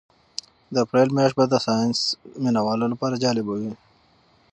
[0.73, 1.99] د اپریل میاشت به د ساینس
[2.43, 3.73] مینه والو لپاره جالبه وي.